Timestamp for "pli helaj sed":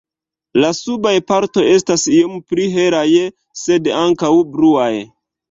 2.55-3.93